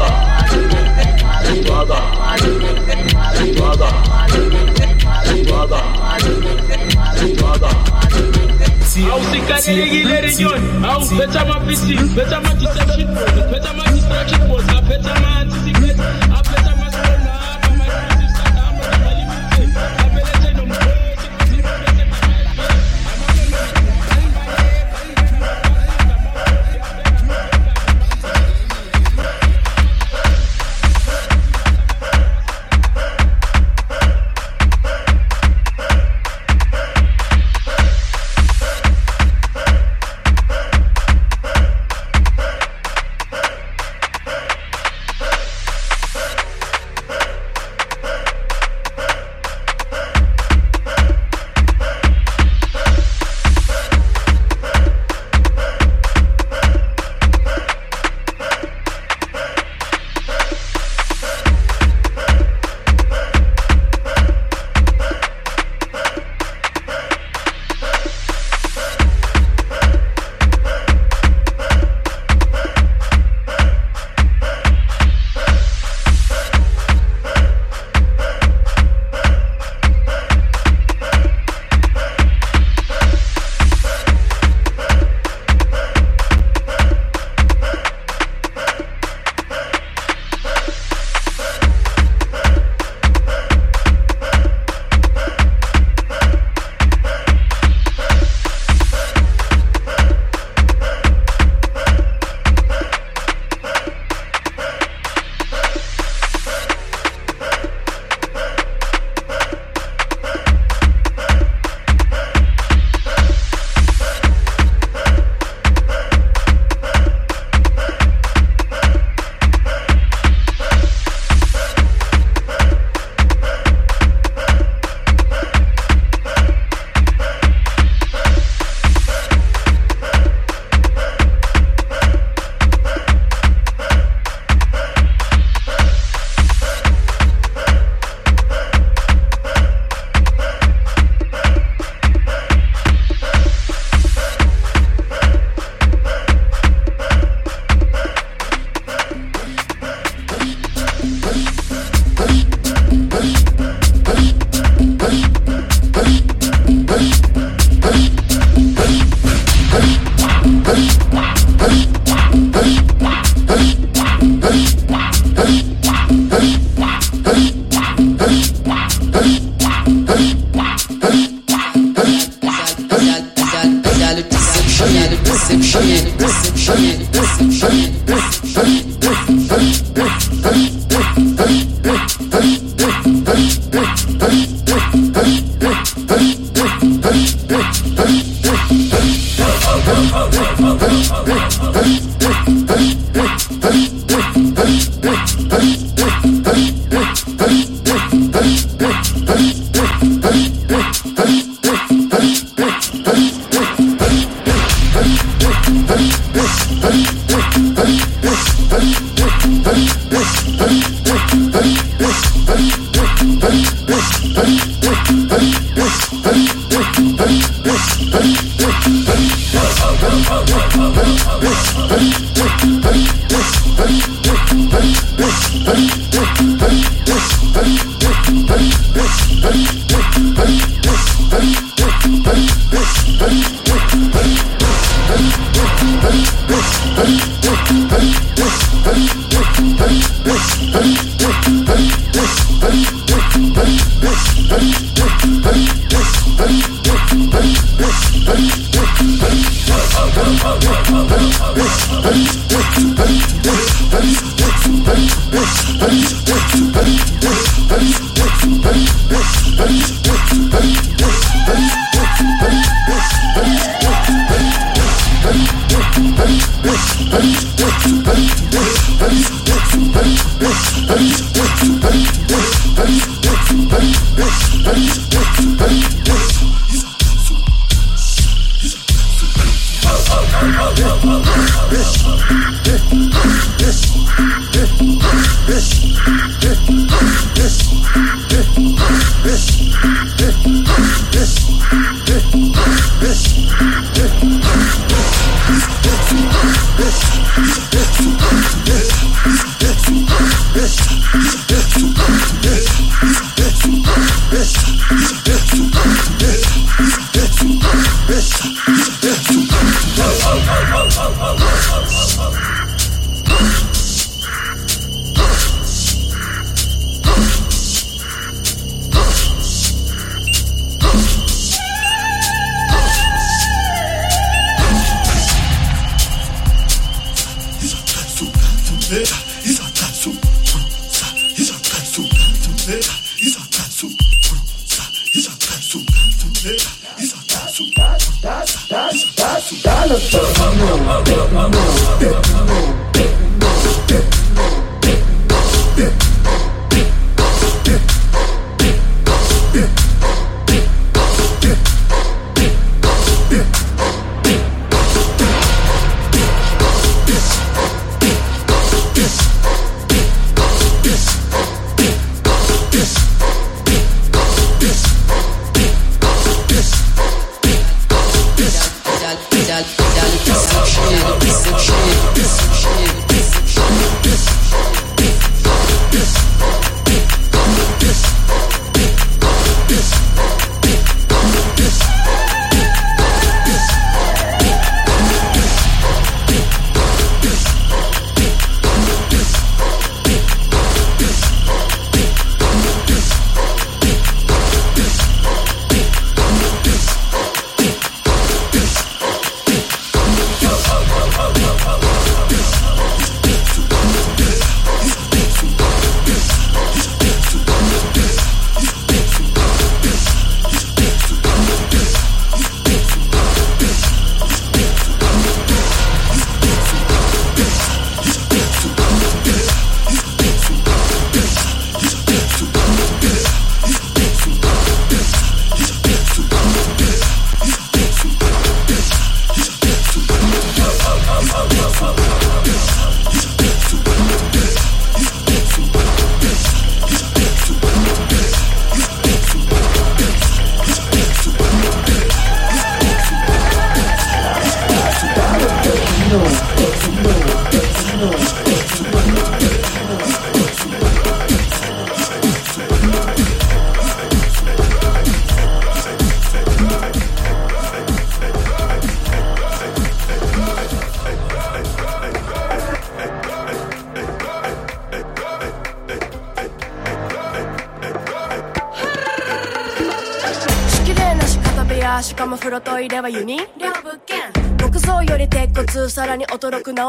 [0.02, 0.31] Father.
[1.82, 2.00] Gaga,
[3.40, 3.90] Lady Gaga,
[5.26, 5.80] Lady Gaga,
[7.18, 7.72] Lady Gaga.
[9.12, 13.08] Ausikalela ilerenyoni awuphetha amapisi phetha ama-deception
[13.52, 16.02] phetha ama-distraction bosa aphetha ama-anticipate
[16.40, 17.41] aphetha ama-solar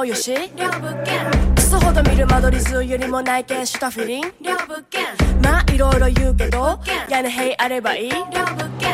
[0.02, 0.34] 驚くなおよし。
[0.56, 1.54] 両物件。
[1.54, 4.22] クソほど見る間取り図よりも内見したフィリン。
[4.40, 5.04] 両物件
[5.42, 8.10] まあいろいろ言うけど屋根塀あればいい。
[8.10, 8.92] 両物件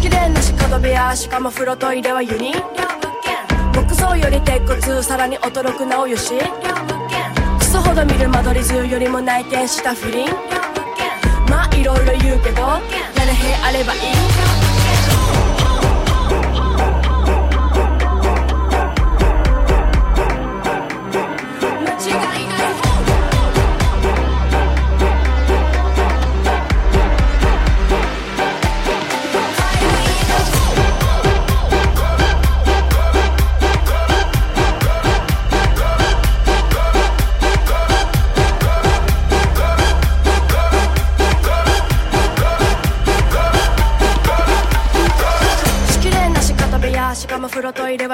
[0.00, 2.66] 綺麗なし角部屋しかも風呂トイレはユニ両物
[3.22, 6.34] 件木造より鉄骨さらに驚くなおよし。
[6.34, 10.26] 両物件クソほど見る間取り図よりも内見したフィリン。
[10.26, 10.38] 両物
[10.96, 11.06] 件
[11.48, 14.00] まあいろいろ言うけど屋根塀あればいい「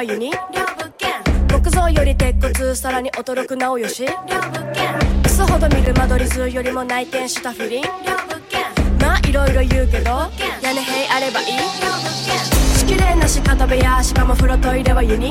[0.04, 0.30] ユニ
[1.50, 4.04] 木造より鉄骨さらに驚くなおよし。
[5.22, 7.84] クソほど見る間取り図よりも内見したフィリン。
[9.00, 11.46] まあいろいろ言うけど屋根塀あればいい。
[12.76, 15.30] 仕切れなし片部屋しかも風呂トイレはユニ。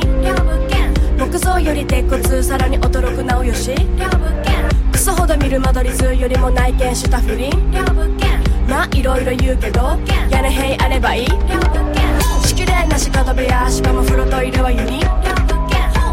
[1.19, 3.75] 木造より鉄骨さらに驚くなおよし。
[4.91, 7.71] クソほど見る間取り図よりも内見したフィリン。
[8.67, 9.99] まあいろいろ言うけど
[10.31, 11.27] 屋根塀あればいい。
[12.73, 15.01] 仕切れな仕方部屋しかも風呂トイレはユニ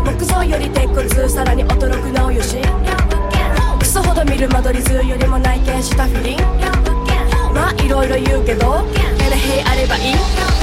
[0.04, 2.58] 木造より鉄骨さらに驚くなおよし
[3.78, 6.38] クソほど見る間取り図よりも内見したフィリン
[7.54, 8.84] まあいろいろ言うけど
[9.26, 10.59] エレヘイあればいい。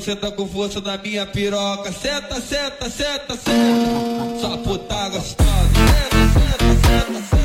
[0.00, 1.92] senta tá com força na minha piroca.
[1.92, 4.40] Senta, senta, senta, senta.
[4.40, 5.48] Só puta tá gostosa.
[5.74, 7.38] Senta, senta, senta, senta.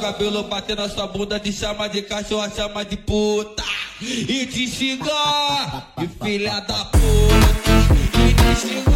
[0.00, 3.64] cabelo batendo na sua bunda De chama de cachorro, chama de puta
[4.00, 5.86] e te xinga,
[6.22, 7.85] filha da puta.
[8.58, 8.95] Christ.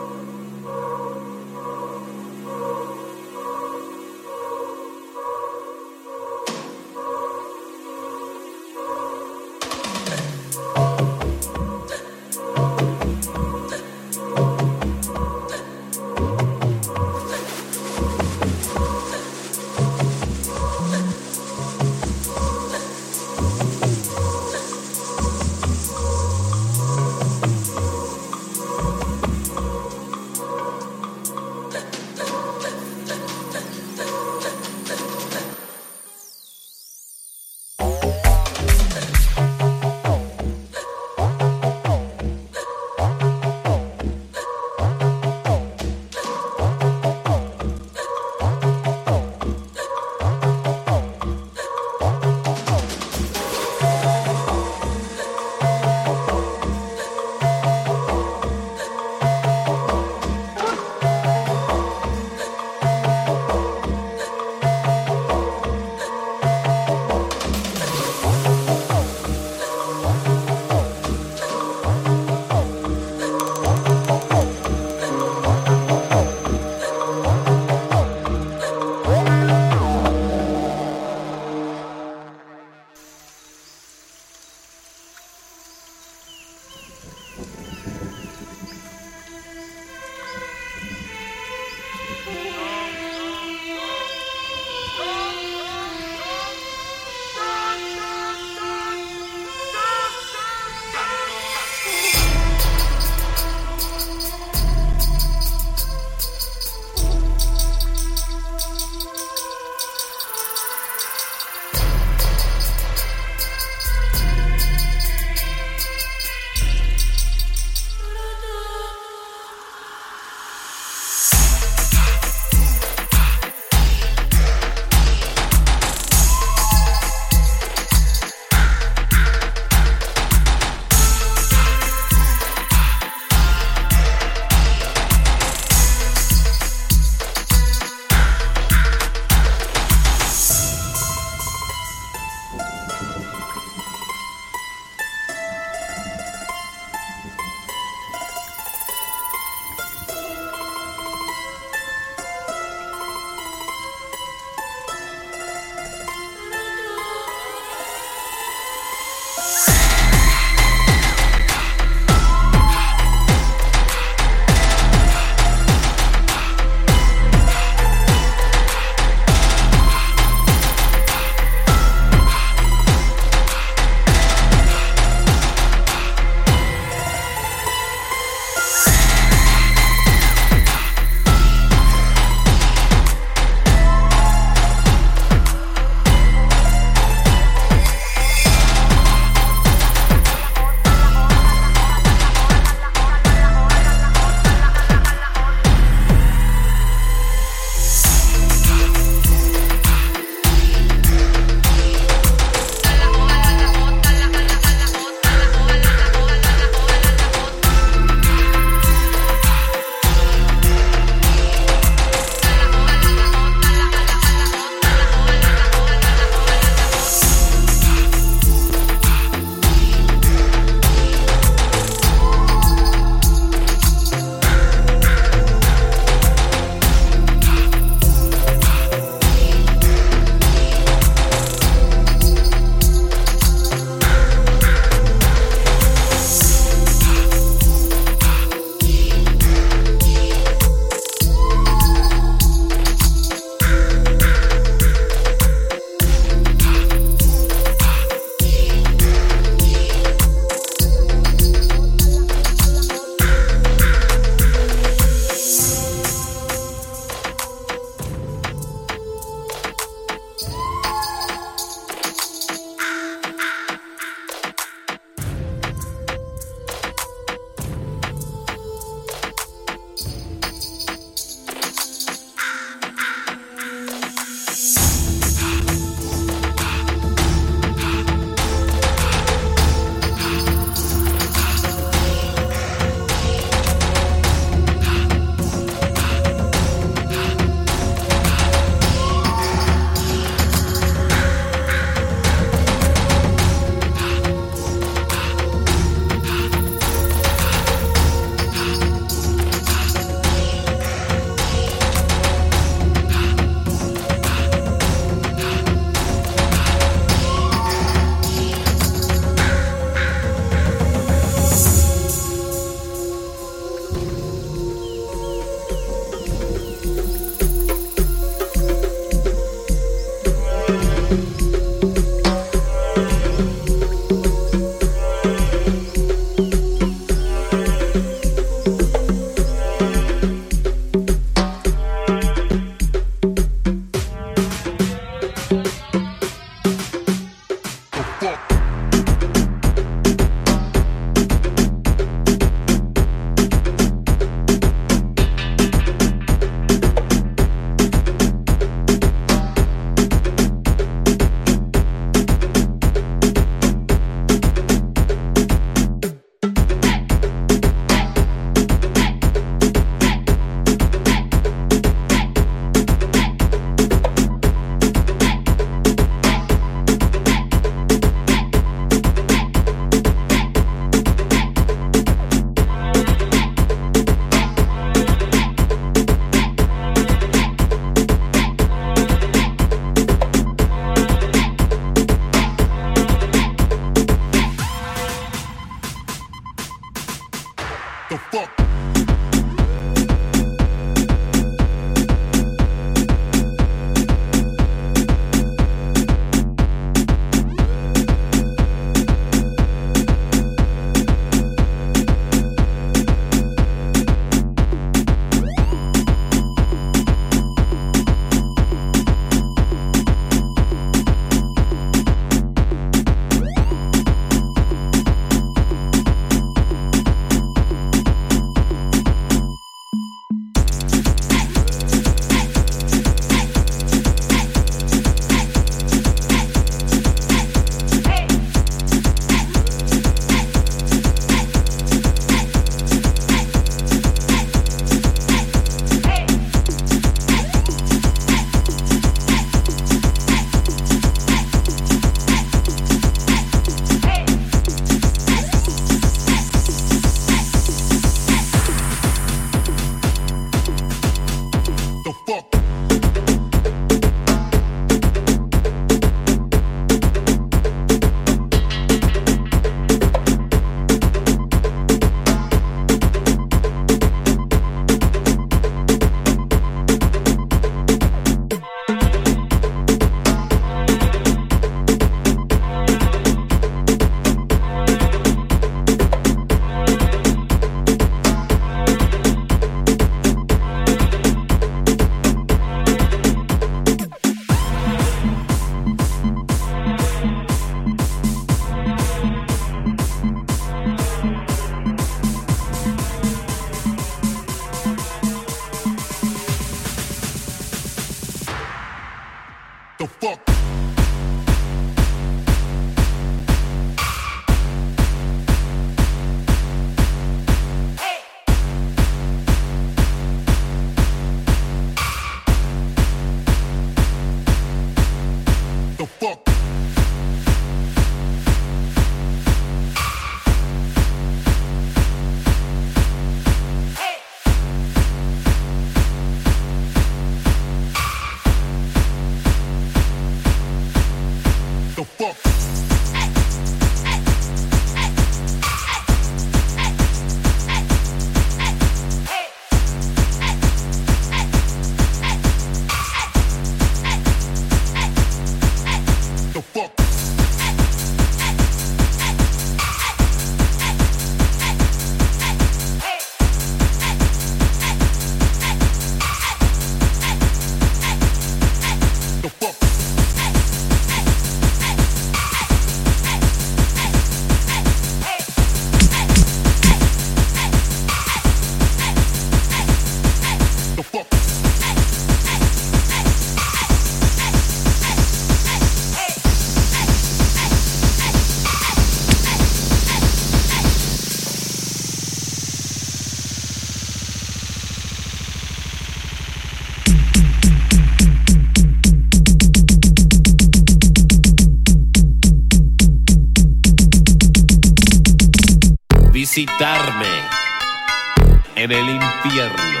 [598.76, 600.00] en el infierno.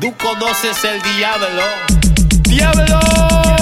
[0.00, 1.62] Tú conoces el diablo.
[2.42, 3.59] ¡Diablo!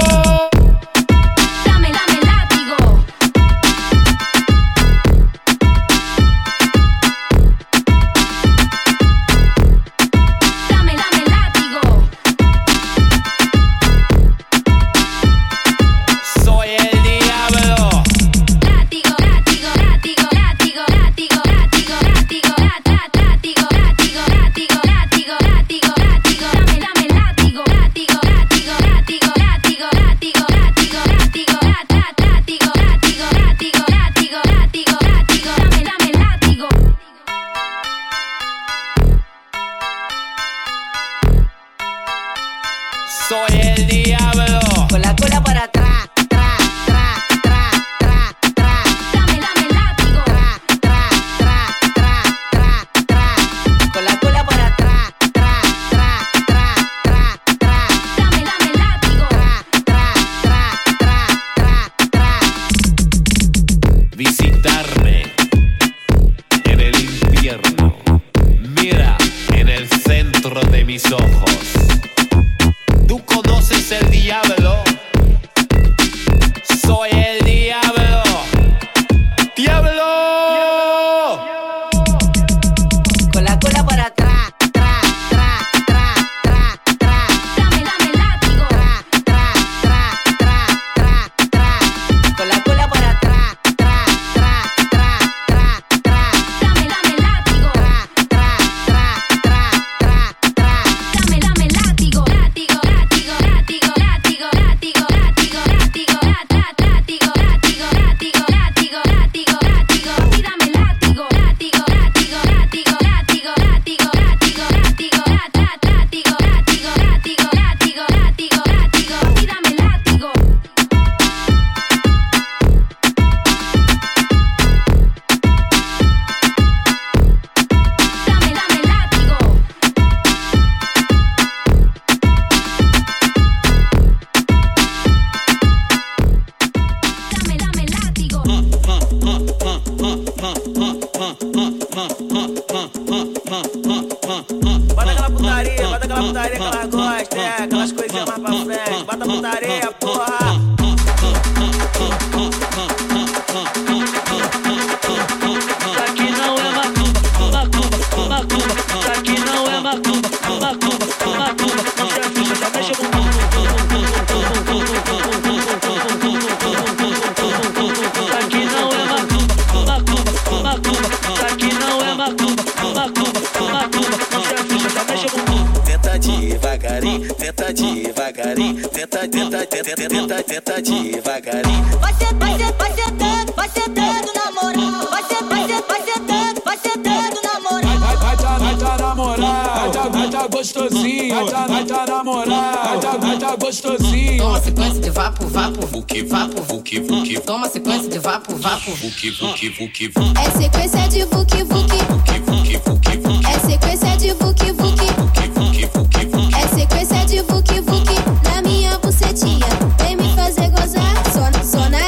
[190.39, 194.39] tá gostosinho, vai tá, vai namorar, vai tá, gostosinho.
[194.39, 197.41] Toma sequência de vapo, vapo, vuki, vapo, vuki, vuki.
[197.41, 200.13] Toma sequência de vapo, vapo, vuki, vuki, vuki.
[200.39, 201.97] É sequência de vuki, vuki.
[202.09, 203.47] Vuki, vuki, vuki, vuki.
[203.47, 205.07] É sequência de vuki, vuki.
[205.19, 206.55] Vuki, vuki, vuki, vuki.
[206.55, 208.15] É sequência de vuki, vuki.
[208.45, 209.67] Na minha bucetinha,
[209.99, 212.08] vem me fazer gozar, só, só na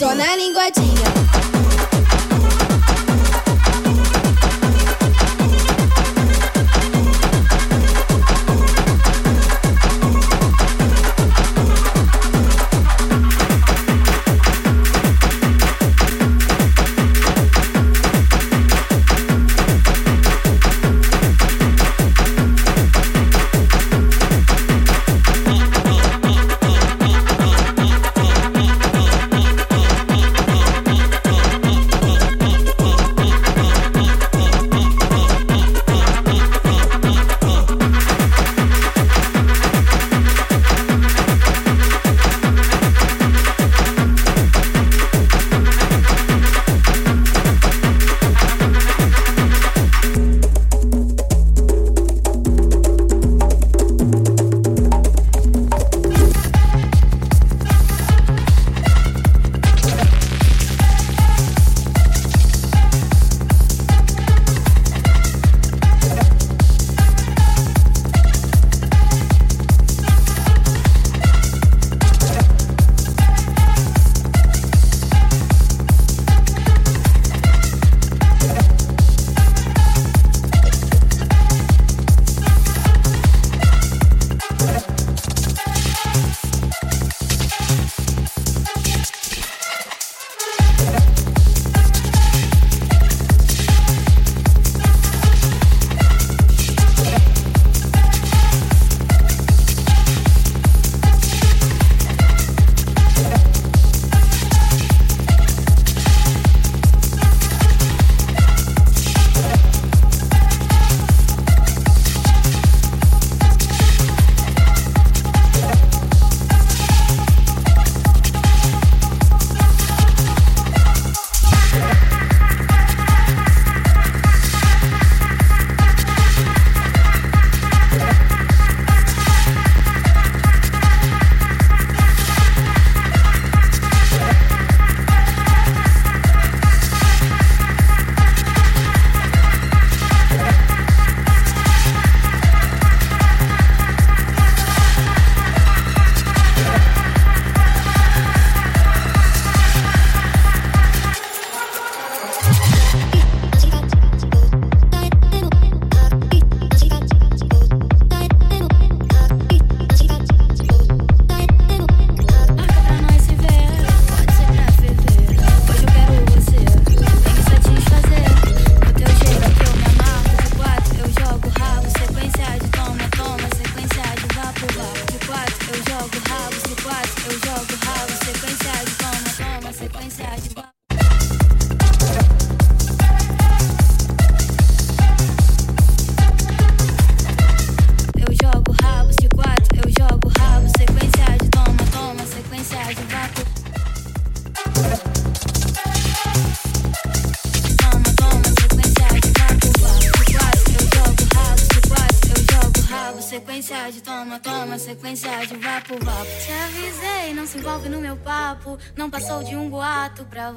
[0.00, 1.29] Só na linguadinha.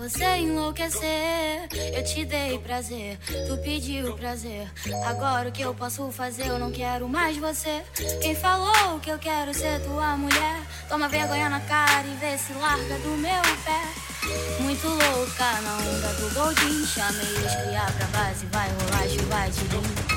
[0.03, 1.69] você enlouquecer.
[1.95, 3.17] Eu te dei prazer,
[3.47, 4.69] tu pediu prazer.
[5.05, 6.47] Agora o que eu posso fazer?
[6.47, 7.81] Eu não quero mais você.
[8.21, 10.61] Quem falou que eu quero ser tua mulher?
[10.89, 14.61] Toma vergonha na cara e vê se larga do meu pé.
[14.61, 19.63] Muito louca na onda do Goldin Chamei os criar pra base, vai rolar chuva de
[19.75, 20.12] mim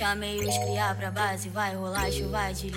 [0.00, 2.70] Chamei os criar pra base, vai rolar chuva de